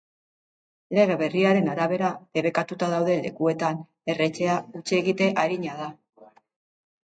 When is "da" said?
5.87-5.95